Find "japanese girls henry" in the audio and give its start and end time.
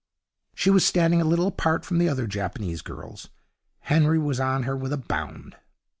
2.25-4.17